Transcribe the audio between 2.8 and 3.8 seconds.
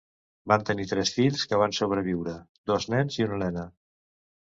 nens i una nena.